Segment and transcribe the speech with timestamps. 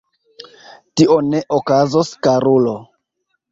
[1.01, 2.77] Tio ne okazos, karulo.